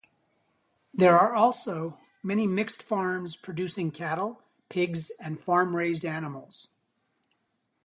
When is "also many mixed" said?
1.35-2.81